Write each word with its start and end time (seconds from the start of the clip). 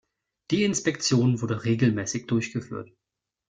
Die 0.49 0.63
Inspektion 0.63 1.43
wurde 1.43 1.63
regelmäßig 1.63 2.25
durchgeführt. 2.25 2.89